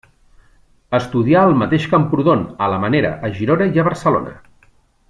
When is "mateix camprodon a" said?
1.63-2.71